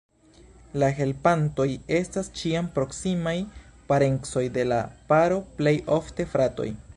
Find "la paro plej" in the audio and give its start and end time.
4.73-5.77